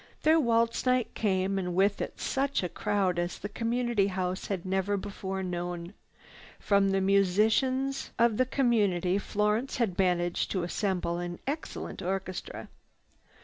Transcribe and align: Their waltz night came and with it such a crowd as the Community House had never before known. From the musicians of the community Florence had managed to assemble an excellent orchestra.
Their 0.23 0.39
waltz 0.39 0.87
night 0.87 1.13
came 1.13 1.59
and 1.59 1.75
with 1.75 2.01
it 2.01 2.19
such 2.19 2.63
a 2.63 2.69
crowd 2.69 3.19
as 3.19 3.37
the 3.37 3.47
Community 3.49 4.07
House 4.07 4.47
had 4.47 4.65
never 4.65 4.97
before 4.97 5.43
known. 5.43 5.93
From 6.59 6.89
the 6.89 7.01
musicians 7.01 8.09
of 8.17 8.37
the 8.37 8.47
community 8.47 9.19
Florence 9.19 9.77
had 9.77 9.99
managed 9.99 10.49
to 10.53 10.63
assemble 10.63 11.19
an 11.19 11.37
excellent 11.45 12.01
orchestra. 12.01 12.67